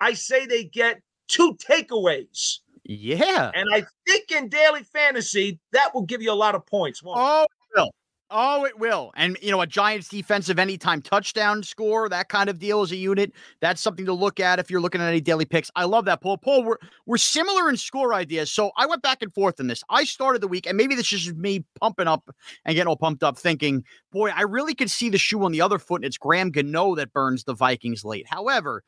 I 0.00 0.14
say 0.14 0.46
they 0.46 0.64
get 0.64 1.00
two 1.28 1.56
takeaways. 1.56 2.58
Yeah. 2.84 3.50
And 3.54 3.66
I 3.72 3.84
think 4.06 4.30
in 4.30 4.48
daily 4.48 4.82
fantasy, 4.84 5.58
that 5.72 5.94
will 5.94 6.02
give 6.02 6.22
you 6.22 6.32
a 6.32 6.34
lot 6.34 6.54
of 6.54 6.64
points. 6.66 7.02
Oh, 7.04 7.42
it 7.42 7.48
will. 7.76 7.90
Oh, 8.28 8.64
it 8.64 8.76
will. 8.78 9.12
And, 9.14 9.38
you 9.40 9.52
know, 9.52 9.60
a 9.60 9.68
Giants 9.68 10.08
defensive 10.08 10.58
anytime 10.58 11.00
touchdown 11.00 11.62
score, 11.62 12.08
that 12.08 12.28
kind 12.28 12.50
of 12.50 12.58
deal 12.58 12.82
as 12.82 12.90
a 12.90 12.96
unit, 12.96 13.32
that's 13.60 13.80
something 13.80 14.04
to 14.04 14.12
look 14.12 14.40
at 14.40 14.58
if 14.58 14.68
you're 14.68 14.80
looking 14.80 15.00
at 15.00 15.08
any 15.08 15.20
daily 15.20 15.44
picks. 15.44 15.70
I 15.76 15.84
love 15.84 16.06
that, 16.06 16.20
Paul. 16.20 16.38
Paul, 16.38 16.64
we're, 16.64 16.78
we're 17.06 17.18
similar 17.18 17.68
in 17.68 17.76
score 17.76 18.14
ideas. 18.14 18.50
So 18.50 18.72
I 18.76 18.86
went 18.86 19.02
back 19.02 19.22
and 19.22 19.32
forth 19.32 19.60
in 19.60 19.68
this. 19.68 19.84
I 19.90 20.02
started 20.02 20.40
the 20.40 20.48
week, 20.48 20.66
and 20.66 20.76
maybe 20.76 20.96
this 20.96 21.12
is 21.12 21.22
just 21.22 21.36
me 21.36 21.64
pumping 21.80 22.08
up 22.08 22.28
and 22.64 22.74
getting 22.74 22.88
all 22.88 22.96
pumped 22.96 23.22
up, 23.22 23.38
thinking, 23.38 23.84
boy, 24.10 24.30
I 24.30 24.42
really 24.42 24.74
could 24.74 24.90
see 24.90 25.08
the 25.08 25.18
shoe 25.18 25.44
on 25.44 25.52
the 25.52 25.60
other 25.60 25.78
foot, 25.78 25.96
and 25.96 26.06
it's 26.06 26.18
Graham 26.18 26.50
Gano 26.50 26.96
that 26.96 27.12
burns 27.12 27.44
the 27.44 27.54
Vikings 27.54 28.04
late. 28.04 28.26
However, 28.28 28.82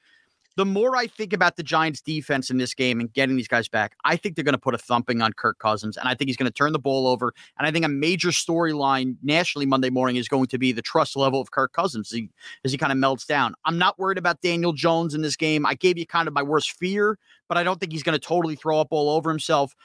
the 0.59 0.67
more 0.67 0.97
I 0.97 1.07
think 1.07 1.33
about 1.33 1.55
the 1.55 1.63
Giants 1.63 2.01
defense 2.01 2.51
in 2.51 2.57
this 2.57 2.75
game 2.75 2.99
and 2.99 3.13
getting 3.13 3.37
these 3.37 3.47
guys 3.47 3.69
back, 3.69 3.95
I 4.05 4.17
think 4.17 4.35
they're 4.35 4.45
going 4.45 4.55
to 4.55 4.59
put 4.59 4.75
a 4.75 4.79
thumping 4.79 5.23
on 5.23 5.33
Kirk 5.33 5.61
Cousins. 5.61 5.97
And 5.97 6.09
I 6.09 6.17
think 6.17 6.29
he's 6.29 6.37
going 6.37 6.51
to 6.51 6.53
turn 6.53 6.73
the 6.73 6.81
ball 6.81 7.07
over. 7.07 7.33
And 7.57 7.69
I 7.69 7.71
think 7.71 7.85
a 7.85 7.89
major 7.89 8.31
storyline 8.31 9.15
nationally 9.23 9.67
Monday 9.67 9.89
morning 9.89 10.17
is 10.17 10.27
going 10.27 10.47
to 10.47 10.59
be 10.59 10.73
the 10.73 10.83
trust 10.83 11.15
level 11.17 11.41
of 11.41 11.53
Kirk 11.53 11.73
Cousins 11.73 12.13
as 12.13 12.17
he, 12.17 12.31
as 12.65 12.73
he 12.73 12.77
kind 12.77 12.91
of 12.91 12.99
melts 12.99 13.25
down. 13.25 13.55
I'm 13.67 13.79
not 13.79 14.01
worried 14.01 14.19
about 14.19 14.41
Daniel 14.41 14.73
Jones 14.73 15.15
in 15.15 15.23
this 15.23 15.37
game. 15.37 15.65
I 15.65 15.75
gave 15.75 15.97
you 15.97 16.05
kind 16.05 16.27
of 16.27 16.35
my 16.35 16.43
worst 16.43 16.73
fear, 16.73 17.21
but 17.49 17.57
I 17.57 17.63
don't 17.63 17.79
think 17.79 17.93
he's 17.93 18.03
going 18.03 18.19
to 18.19 18.27
totally 18.27 18.57
throw 18.57 18.81
up 18.81 18.89
all 18.91 19.11
over 19.11 19.31
himself. 19.31 19.77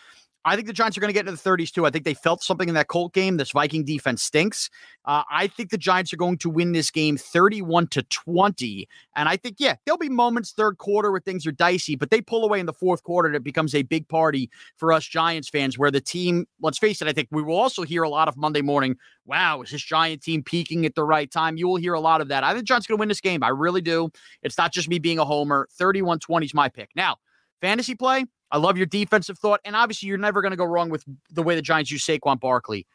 I 0.45 0.55
think 0.55 0.67
the 0.67 0.73
Giants 0.73 0.97
are 0.97 1.01
going 1.01 1.09
to 1.09 1.13
get 1.13 1.27
into 1.27 1.41
the 1.41 1.49
30s 1.49 1.71
too. 1.71 1.85
I 1.85 1.89
think 1.89 2.03
they 2.03 2.13
felt 2.13 2.43
something 2.43 2.67
in 2.67 2.75
that 2.75 2.87
Colt 2.89 3.13
game. 3.13 3.37
This 3.37 3.51
Viking 3.51 3.85
defense 3.85 4.23
stinks. 4.23 4.69
Uh, 5.05 5.23
I 5.31 5.47
think 5.47 5.69
the 5.69 5.77
Giants 5.77 6.11
are 6.13 6.17
going 6.17 6.37
to 6.39 6.49
win 6.49 6.73
this 6.73 6.91
game 6.91 7.17
31 7.17 7.87
to 7.87 8.03
20. 8.03 8.87
And 9.15 9.29
I 9.29 9.37
think, 9.37 9.57
yeah, 9.59 9.75
there'll 9.85 9.97
be 9.97 10.09
moments 10.09 10.51
third 10.51 10.77
quarter 10.77 11.11
where 11.11 11.21
things 11.21 11.47
are 11.47 11.51
dicey, 11.51 11.95
but 11.95 12.09
they 12.09 12.19
pull 12.19 12.43
away 12.43 12.59
in 12.59 12.65
the 12.65 12.73
fourth 12.73 13.03
quarter 13.03 13.27
and 13.27 13.35
it 13.35 13.43
becomes 13.43 13.73
a 13.73 13.83
big 13.83 14.07
party 14.09 14.49
for 14.75 14.91
us 14.91 15.05
Giants 15.05 15.49
fans 15.49 15.77
where 15.77 15.91
the 15.91 16.01
team, 16.01 16.45
let's 16.61 16.77
face 16.77 17.01
it, 17.01 17.07
I 17.07 17.13
think 17.13 17.29
we 17.31 17.41
will 17.41 17.57
also 17.57 17.83
hear 17.83 18.03
a 18.03 18.09
lot 18.09 18.27
of 18.27 18.35
Monday 18.35 18.61
morning, 18.61 18.97
wow, 19.25 19.61
is 19.61 19.71
this 19.71 19.81
Giant 19.81 20.21
team 20.23 20.43
peaking 20.43 20.85
at 20.85 20.95
the 20.95 21.03
right 21.03 21.31
time? 21.31 21.55
You 21.55 21.67
will 21.67 21.77
hear 21.77 21.93
a 21.93 22.01
lot 22.01 22.19
of 22.19 22.27
that. 22.29 22.43
I 22.43 22.53
think 22.53 22.65
Giants 22.65 22.87
going 22.87 22.97
to 22.97 22.99
win 22.99 23.09
this 23.09 23.21
game. 23.21 23.43
I 23.43 23.49
really 23.49 23.81
do. 23.81 24.09
It's 24.41 24.57
not 24.57 24.73
just 24.73 24.89
me 24.89 24.99
being 24.99 25.19
a 25.19 25.25
homer. 25.25 25.67
31 25.71 26.19
20 26.19 26.45
is 26.45 26.53
my 26.53 26.67
pick. 26.67 26.89
Now, 26.95 27.17
fantasy 27.61 27.95
play, 27.95 28.25
I 28.53 28.57
love 28.57 28.77
your 28.77 28.85
defensive 28.85 29.37
thought. 29.39 29.59
And 29.65 29.75
obviously, 29.75 30.07
you're 30.07 30.17
never 30.17 30.41
going 30.41 30.51
to 30.51 30.57
go 30.57 30.63
wrong 30.63 30.89
with 30.89 31.03
the 31.31 31.43
way 31.43 31.55
the 31.55 31.61
Giants 31.61 31.91
use 31.91 32.05
Saquon 32.05 32.39
Barkley. 32.39 32.85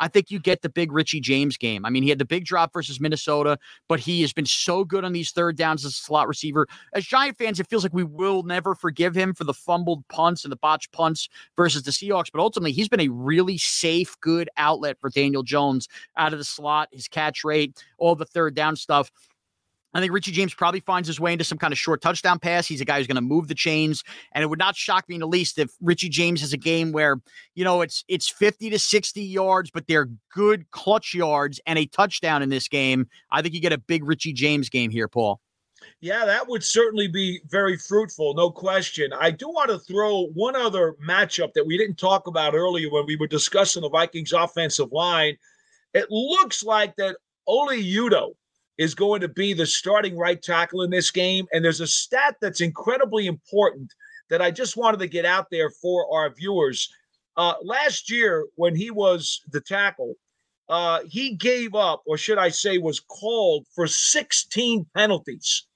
I 0.00 0.06
think 0.06 0.30
you 0.30 0.38
get 0.38 0.62
the 0.62 0.68
big 0.68 0.92
Richie 0.92 1.20
James 1.20 1.56
game. 1.56 1.84
I 1.84 1.90
mean, 1.90 2.04
he 2.04 2.08
had 2.08 2.20
the 2.20 2.24
big 2.24 2.44
drop 2.44 2.72
versus 2.72 3.00
Minnesota, 3.00 3.58
but 3.88 3.98
he 3.98 4.20
has 4.20 4.32
been 4.32 4.46
so 4.46 4.84
good 4.84 5.04
on 5.04 5.12
these 5.12 5.32
third 5.32 5.56
downs 5.56 5.84
as 5.84 5.90
a 5.90 5.96
slot 5.96 6.28
receiver. 6.28 6.68
As 6.94 7.04
Giant 7.04 7.36
fans, 7.36 7.58
it 7.58 7.68
feels 7.68 7.82
like 7.82 7.92
we 7.92 8.04
will 8.04 8.44
never 8.44 8.76
forgive 8.76 9.12
him 9.12 9.34
for 9.34 9.42
the 9.42 9.52
fumbled 9.52 10.06
punts 10.06 10.44
and 10.44 10.52
the 10.52 10.56
botched 10.56 10.92
punts 10.92 11.28
versus 11.56 11.82
the 11.82 11.90
Seahawks. 11.90 12.30
But 12.32 12.40
ultimately, 12.40 12.70
he's 12.70 12.88
been 12.88 13.00
a 13.00 13.08
really 13.08 13.58
safe, 13.58 14.16
good 14.20 14.48
outlet 14.56 14.98
for 15.00 15.10
Daniel 15.10 15.42
Jones 15.42 15.88
out 16.16 16.32
of 16.32 16.38
the 16.38 16.44
slot, 16.44 16.90
his 16.92 17.08
catch 17.08 17.42
rate, 17.42 17.82
all 17.98 18.14
the 18.14 18.24
third 18.24 18.54
down 18.54 18.76
stuff. 18.76 19.10
I 19.94 20.00
think 20.00 20.12
Richie 20.12 20.32
James 20.32 20.54
probably 20.54 20.80
finds 20.80 21.08
his 21.08 21.18
way 21.18 21.32
into 21.32 21.44
some 21.44 21.58
kind 21.58 21.72
of 21.72 21.78
short 21.78 22.02
touchdown 22.02 22.38
pass. 22.38 22.66
He's 22.66 22.80
a 22.80 22.84
guy 22.84 22.98
who's 22.98 23.06
going 23.06 23.16
to 23.16 23.22
move 23.22 23.48
the 23.48 23.54
chains, 23.54 24.04
and 24.32 24.42
it 24.42 24.46
would 24.46 24.58
not 24.58 24.76
shock 24.76 25.08
me 25.08 25.14
in 25.14 25.20
the 25.20 25.26
least 25.26 25.58
if 25.58 25.70
Richie 25.80 26.10
James 26.10 26.40
has 26.42 26.52
a 26.52 26.58
game 26.58 26.92
where 26.92 27.20
you 27.54 27.64
know 27.64 27.80
it's 27.80 28.04
it's 28.08 28.28
fifty 28.28 28.68
to 28.70 28.78
sixty 28.78 29.22
yards, 29.22 29.70
but 29.70 29.86
they're 29.86 30.08
good 30.32 30.70
clutch 30.70 31.14
yards 31.14 31.60
and 31.66 31.78
a 31.78 31.86
touchdown 31.86 32.42
in 32.42 32.50
this 32.50 32.68
game. 32.68 33.08
I 33.30 33.40
think 33.42 33.54
you 33.54 33.60
get 33.60 33.72
a 33.72 33.78
big 33.78 34.04
Richie 34.04 34.32
James 34.32 34.68
game 34.68 34.90
here, 34.90 35.08
Paul. 35.08 35.40
Yeah, 36.00 36.24
that 36.24 36.48
would 36.48 36.64
certainly 36.64 37.08
be 37.08 37.40
very 37.48 37.76
fruitful, 37.76 38.34
no 38.34 38.50
question. 38.50 39.12
I 39.12 39.30
do 39.30 39.48
want 39.48 39.70
to 39.70 39.78
throw 39.78 40.26
one 40.34 40.56
other 40.56 40.96
matchup 41.06 41.52
that 41.54 41.66
we 41.66 41.78
didn't 41.78 41.98
talk 41.98 42.26
about 42.26 42.54
earlier 42.54 42.90
when 42.90 43.06
we 43.06 43.16
were 43.16 43.26
discussing 43.26 43.82
the 43.82 43.88
Vikings 43.88 44.32
offensive 44.32 44.92
line. 44.92 45.36
It 45.94 46.10
looks 46.10 46.62
like 46.62 46.96
that 46.96 47.16
Oli 47.46 47.82
Udoh 47.82 48.34
is 48.78 48.94
going 48.94 49.20
to 49.20 49.28
be 49.28 49.52
the 49.52 49.66
starting 49.66 50.16
right 50.16 50.40
tackle 50.40 50.82
in 50.82 50.90
this 50.90 51.10
game. 51.10 51.46
And 51.52 51.64
there's 51.64 51.80
a 51.80 51.86
stat 51.86 52.36
that's 52.40 52.60
incredibly 52.60 53.26
important 53.26 53.92
that 54.30 54.40
I 54.40 54.50
just 54.50 54.76
wanted 54.76 55.00
to 55.00 55.08
get 55.08 55.24
out 55.24 55.46
there 55.50 55.70
for 55.70 56.06
our 56.14 56.30
viewers. 56.30 56.88
Uh, 57.36 57.54
last 57.62 58.10
year, 58.10 58.46
when 58.54 58.76
he 58.76 58.90
was 58.90 59.40
the 59.50 59.60
tackle, 59.60 60.14
uh, 60.68 61.00
he 61.08 61.34
gave 61.34 61.74
up, 61.74 62.02
or 62.06 62.16
should 62.16 62.38
I 62.38 62.50
say, 62.50 62.78
was 62.78 63.00
called 63.00 63.66
for 63.74 63.86
16 63.86 64.86
penalties, 64.94 65.66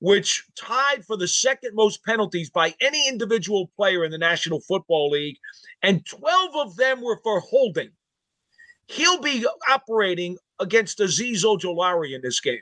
which 0.00 0.44
tied 0.56 1.04
for 1.04 1.16
the 1.16 1.28
second 1.28 1.74
most 1.74 2.02
penalties 2.04 2.50
by 2.50 2.74
any 2.80 3.06
individual 3.06 3.70
player 3.76 4.04
in 4.04 4.10
the 4.10 4.18
National 4.18 4.60
Football 4.60 5.10
League. 5.10 5.36
And 5.82 6.06
12 6.06 6.56
of 6.56 6.76
them 6.76 7.02
were 7.02 7.20
for 7.22 7.40
holding. 7.40 7.90
He'll 8.90 9.20
be 9.20 9.46
operating 9.68 10.36
against 10.58 10.98
Azeez 10.98 11.44
Ojulari 11.44 12.12
in 12.12 12.22
this 12.22 12.40
game. 12.40 12.58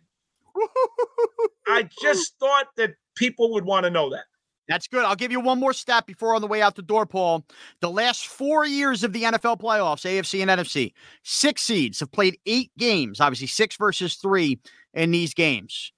I 1.66 1.88
just 2.02 2.34
thought 2.38 2.66
that 2.76 2.94
people 3.14 3.52
would 3.54 3.64
want 3.64 3.84
to 3.84 3.90
know 3.90 4.10
that. 4.10 4.24
That's 4.68 4.86
good. 4.86 5.06
I'll 5.06 5.16
give 5.16 5.32
you 5.32 5.40
one 5.40 5.58
more 5.58 5.72
stat 5.72 6.04
before 6.04 6.34
on 6.34 6.42
the 6.42 6.46
way 6.46 6.60
out 6.60 6.76
the 6.76 6.82
door, 6.82 7.06
Paul. 7.06 7.46
The 7.80 7.90
last 7.90 8.26
four 8.26 8.66
years 8.66 9.02
of 9.02 9.14
the 9.14 9.22
NFL 9.22 9.58
playoffs, 9.58 10.04
AFC 10.04 10.42
and 10.42 10.50
NFC, 10.50 10.92
six 11.22 11.62
seeds 11.62 12.00
have 12.00 12.12
played 12.12 12.38
eight 12.44 12.70
games, 12.76 13.20
obviously 13.20 13.46
six 13.46 13.76
versus 13.76 14.16
three 14.16 14.60
in 14.92 15.10
these 15.10 15.32
games, 15.32 15.92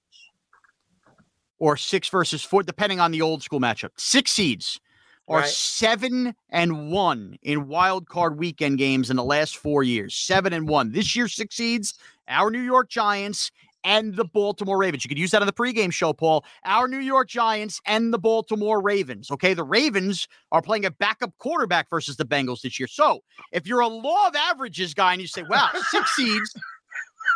or 1.59 1.75
six 1.75 2.07
versus 2.07 2.41
four, 2.41 2.63
depending 2.63 3.01
on 3.01 3.11
the 3.11 3.21
old 3.21 3.43
school 3.43 3.59
matchup. 3.59 3.89
Six 3.97 4.31
seeds 4.31 4.79
are 5.31 5.39
right. 5.39 5.49
seven 5.49 6.35
and 6.49 6.91
one 6.91 7.37
in 7.41 7.67
wild 7.67 8.07
card 8.07 8.37
weekend 8.37 8.77
games 8.77 9.09
in 9.09 9.15
the 9.15 9.23
last 9.23 9.57
four 9.57 9.83
years. 9.83 10.13
Seven 10.13 10.53
and 10.53 10.67
one. 10.67 10.91
This 10.91 11.15
year 11.15 11.27
succeeds 11.27 11.93
our 12.27 12.51
New 12.51 12.61
York 12.61 12.89
Giants 12.89 13.51
and 13.83 14.15
the 14.15 14.25
Baltimore 14.25 14.77
Ravens. 14.77 15.03
You 15.03 15.09
could 15.09 15.17
use 15.17 15.31
that 15.31 15.41
on 15.41 15.47
the 15.47 15.53
pregame 15.53 15.91
show, 15.91 16.13
Paul. 16.13 16.45
Our 16.65 16.87
New 16.87 16.99
York 16.99 17.27
Giants 17.27 17.81
and 17.85 18.13
the 18.13 18.19
Baltimore 18.19 18.81
Ravens. 18.81 19.31
Okay, 19.31 19.53
the 19.53 19.63
Ravens 19.63 20.27
are 20.51 20.61
playing 20.61 20.85
a 20.85 20.91
backup 20.91 21.35
quarterback 21.39 21.89
versus 21.89 22.17
the 22.17 22.25
Bengals 22.25 22.61
this 22.61 22.79
year. 22.79 22.87
So 22.87 23.21
if 23.51 23.65
you're 23.65 23.79
a 23.79 23.87
law 23.87 24.27
of 24.27 24.35
averages 24.35 24.93
guy 24.93 25.13
and 25.13 25.21
you 25.21 25.27
say, 25.27 25.43
wow, 25.49 25.69
six 25.89 26.15
seeds, 26.15 26.53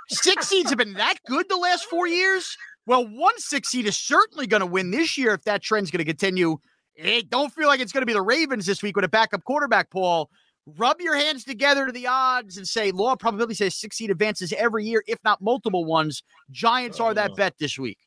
six 0.10 0.48
seeds 0.48 0.70
have 0.70 0.78
been 0.78 0.94
that 0.94 1.16
good 1.28 1.48
the 1.50 1.58
last 1.58 1.86
four 1.86 2.08
years. 2.08 2.58
Well, 2.86 3.08
one 3.08 3.40
six 3.40 3.70
seed 3.70 3.88
is 3.88 3.98
certainly 3.98 4.46
going 4.46 4.62
to 4.62 4.68
win 4.68 4.92
this 4.92 5.18
year 5.18 5.34
if 5.34 5.44
that 5.46 5.64
trend's 5.64 5.90
going 5.90 6.06
to 6.06 6.06
continue 6.06 6.60
it 6.96 7.30
don't 7.30 7.54
feel 7.54 7.68
like 7.68 7.80
it's 7.80 7.92
going 7.92 8.02
to 8.02 8.06
be 8.06 8.14
the 8.14 8.22
Ravens 8.22 8.66
this 8.66 8.82
week 8.82 8.96
with 8.96 9.06
a 9.06 9.10
backup 9.10 9.44
quarterback, 9.44 9.90
Paul. 9.90 10.30
Rub 10.78 11.00
your 11.00 11.16
hands 11.16 11.44
together 11.44 11.86
to 11.86 11.92
the 11.92 12.08
odds 12.08 12.58
and 12.58 12.68
say 12.68 12.92
law 12.92 13.16
probability 13.16 13.54
says 13.54 13.76
six 13.76 13.98
seed 13.98 14.10
advances 14.10 14.52
every 14.54 14.84
year, 14.86 15.04
if 15.08 15.20
not 15.24 15.42
multiple 15.42 15.86
ones. 15.86 16.24
Giants 16.50 17.00
are 17.00 17.14
that 17.14 17.32
oh. 17.32 17.36
bet 17.36 17.54
this 17.60 17.78
week. 17.78 18.00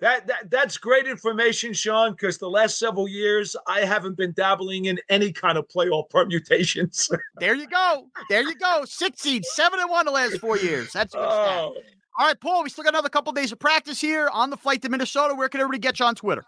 That, 0.00 0.28
that 0.28 0.48
that's 0.50 0.76
great 0.76 1.06
information, 1.08 1.72
Sean, 1.72 2.12
because 2.12 2.38
the 2.38 2.48
last 2.48 2.78
several 2.78 3.08
years 3.08 3.56
I 3.66 3.80
haven't 3.80 4.16
been 4.16 4.32
dabbling 4.32 4.84
in 4.84 4.98
any 5.08 5.32
kind 5.32 5.58
of 5.58 5.66
playoff 5.68 6.08
permutations. 6.08 7.10
there 7.40 7.56
you 7.56 7.66
go. 7.66 8.06
There 8.30 8.42
you 8.42 8.54
go. 8.54 8.84
Six 8.86 9.20
seeds, 9.20 9.48
seven 9.54 9.80
and 9.80 9.90
one 9.90 10.06
the 10.06 10.12
last 10.12 10.38
four 10.38 10.56
years. 10.56 10.92
That's 10.92 11.12
good 11.12 11.20
oh. 11.20 11.74
All 12.18 12.26
right, 12.26 12.40
Paul, 12.40 12.64
we 12.64 12.70
still 12.70 12.84
got 12.84 12.94
another 12.94 13.08
couple 13.08 13.30
of 13.30 13.36
days 13.36 13.52
of 13.52 13.60
practice 13.60 14.00
here 14.00 14.28
on 14.32 14.50
the 14.50 14.56
flight 14.56 14.82
to 14.82 14.88
Minnesota. 14.88 15.34
Where 15.34 15.48
can 15.48 15.60
everybody 15.60 15.78
get 15.78 16.00
you 16.00 16.06
on 16.06 16.14
Twitter? 16.14 16.44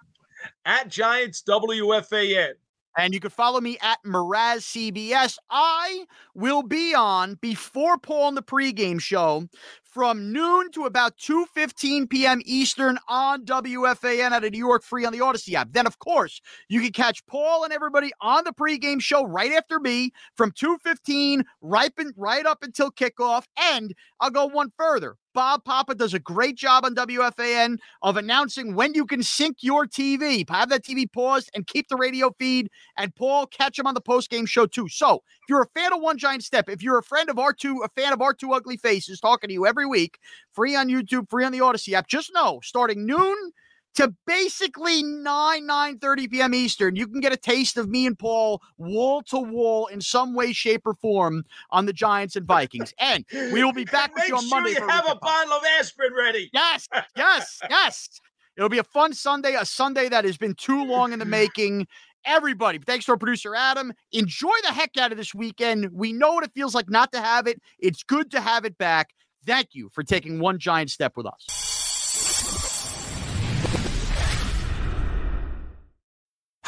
At 0.64 0.88
Giants 0.88 1.42
WFAN. 1.48 2.54
And 2.98 3.14
you 3.14 3.20
can 3.20 3.30
follow 3.30 3.60
me 3.60 3.78
at 3.80 3.98
Mraz 4.04 4.62
CBS. 4.62 5.38
I 5.48 6.06
will 6.34 6.62
be 6.62 6.94
on 6.94 7.34
before 7.40 7.98
Paul 7.98 8.24
on 8.24 8.34
the 8.34 8.42
pregame 8.42 9.00
show 9.00 9.48
from 9.84 10.32
noon 10.32 10.70
to 10.72 10.84
about 10.84 11.16
2.15 11.16 12.10
p.m. 12.10 12.40
Eastern 12.44 12.98
on 13.08 13.44
WFAN 13.44 14.30
at 14.32 14.44
a 14.44 14.50
New 14.50 14.58
York 14.58 14.82
Free 14.82 15.04
on 15.04 15.12
the 15.12 15.20
Audacy 15.20 15.54
app. 15.54 15.72
Then, 15.72 15.86
of 15.86 15.98
course, 15.98 16.40
you 16.68 16.80
can 16.80 16.92
catch 16.92 17.24
Paul 17.26 17.64
and 17.64 17.72
everybody 17.72 18.10
on 18.20 18.44
the 18.44 18.52
pregame 18.52 19.00
show 19.00 19.24
right 19.24 19.52
after 19.52 19.78
me 19.78 20.12
from 20.36 20.50
2.15 20.52 21.42
right, 21.60 21.92
right 22.16 22.46
up 22.46 22.62
until 22.62 22.90
kickoff. 22.90 23.44
And 23.56 23.94
I'll 24.20 24.30
go 24.30 24.46
one 24.46 24.72
further. 24.76 25.16
Bob 25.32 25.64
Papa 25.64 25.94
does 25.94 26.14
a 26.14 26.18
great 26.18 26.56
job 26.56 26.84
on 26.84 26.94
WFAN 26.94 27.78
of 28.02 28.16
announcing 28.16 28.74
when 28.74 28.94
you 28.94 29.06
can 29.06 29.22
sync 29.22 29.58
your 29.60 29.86
TV. 29.86 30.48
Have 30.48 30.68
that 30.70 30.84
TV 30.84 31.10
paused 31.10 31.50
and 31.54 31.66
keep 31.66 31.88
the 31.88 31.96
radio 31.96 32.32
feed. 32.38 32.68
And 32.96 33.14
Paul, 33.14 33.46
catch 33.46 33.78
him 33.78 33.86
on 33.86 33.94
the 33.94 34.00
post 34.00 34.30
game 34.30 34.46
show 34.46 34.66
too. 34.66 34.88
So 34.88 35.16
if 35.16 35.48
you're 35.48 35.62
a 35.62 35.80
fan 35.80 35.92
of 35.92 36.00
One 36.00 36.18
Giant 36.18 36.42
Step, 36.42 36.68
if 36.68 36.82
you're 36.82 36.98
a 36.98 37.02
friend 37.02 37.30
of 37.30 37.38
our 37.38 37.52
two, 37.52 37.82
a 37.84 37.88
fan 38.00 38.12
of 38.12 38.20
our 38.20 38.34
two 38.34 38.52
ugly 38.52 38.76
faces 38.76 39.20
talking 39.20 39.48
to 39.48 39.54
you 39.54 39.66
every 39.66 39.86
week, 39.86 40.18
free 40.52 40.74
on 40.74 40.88
YouTube, 40.88 41.30
free 41.30 41.44
on 41.44 41.52
the 41.52 41.58
Audacy 41.60 41.92
app, 41.92 42.08
just 42.08 42.32
know 42.34 42.60
starting 42.62 43.06
noon 43.06 43.52
to 43.96 44.14
basically 44.26 45.02
9 45.02 45.66
9 45.66 45.98
30 45.98 46.28
p.m 46.28 46.54
eastern 46.54 46.96
you 46.96 47.06
can 47.06 47.20
get 47.20 47.32
a 47.32 47.36
taste 47.36 47.76
of 47.76 47.88
me 47.88 48.06
and 48.06 48.18
paul 48.18 48.62
wall 48.78 49.22
to 49.22 49.38
wall 49.38 49.86
in 49.86 50.00
some 50.00 50.34
way 50.34 50.52
shape 50.52 50.82
or 50.86 50.94
form 50.94 51.44
on 51.70 51.86
the 51.86 51.92
giants 51.92 52.36
and 52.36 52.46
vikings. 52.46 52.94
And 52.98 53.24
we 53.32 53.62
will 53.64 53.72
be 53.72 53.84
back 53.84 54.14
with 54.14 54.22
Make 54.22 54.28
you 54.28 54.36
on 54.36 54.42
sure 54.48 54.60
monday 54.60 54.78
you 54.78 54.86
a 54.86 54.90
have 54.90 55.06
a 55.06 55.10
recap. 55.10 55.20
bottle 55.20 55.52
of 55.54 55.62
aspirin 55.78 56.12
ready. 56.16 56.50
yes 56.52 56.88
yes 57.16 57.60
yes. 57.68 58.20
It'll 58.56 58.68
be 58.68 58.78
a 58.78 58.84
fun 58.84 59.12
sunday 59.12 59.54
a 59.54 59.64
sunday 59.64 60.08
that 60.08 60.24
has 60.24 60.36
been 60.36 60.54
too 60.54 60.84
long 60.84 61.12
in 61.12 61.18
the 61.18 61.24
making. 61.24 61.86
Everybody 62.24 62.78
thanks 62.78 63.06
to 63.06 63.12
our 63.12 63.18
producer 63.18 63.54
adam. 63.54 63.92
Enjoy 64.12 64.52
the 64.62 64.72
heck 64.72 64.96
out 64.98 65.10
of 65.12 65.18
this 65.18 65.34
weekend. 65.34 65.90
We 65.92 66.12
know 66.12 66.32
what 66.34 66.44
it 66.44 66.52
feels 66.54 66.74
like 66.74 66.90
not 66.90 67.12
to 67.12 67.20
have 67.20 67.46
it. 67.46 67.60
It's 67.78 68.02
good 68.02 68.30
to 68.32 68.40
have 68.40 68.64
it 68.64 68.76
back. 68.78 69.10
Thank 69.46 69.68
you 69.72 69.88
for 69.92 70.02
taking 70.02 70.38
one 70.38 70.58
giant 70.58 70.90
step 70.90 71.16
with 71.16 71.26
us 71.26 71.46